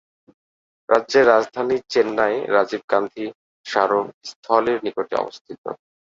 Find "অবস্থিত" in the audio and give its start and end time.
5.15-5.61